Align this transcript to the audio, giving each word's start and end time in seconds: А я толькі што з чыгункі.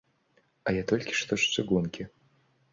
А 0.71 0.75
я 0.79 0.83
толькі 0.93 1.13
што 1.21 1.33
з 1.45 1.53
чыгункі. 1.53 2.11